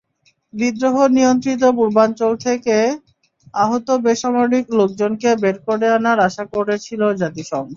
বিদ্রোহী-নিয়ন্ত্রিত 0.53 1.63
পূর্বাঞ্চল 1.77 2.31
থেকে 2.45 2.77
আহত 3.53 3.87
বেসামরিক 4.03 4.65
লোকজনকে 4.79 5.29
বের 5.41 5.57
করে 5.67 5.87
আনার 5.97 6.17
আশা 6.27 6.43
করেছিল 6.53 7.01
জাতিসংঘ। 7.21 7.67